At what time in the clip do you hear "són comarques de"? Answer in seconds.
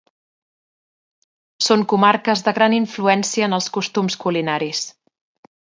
1.67-2.55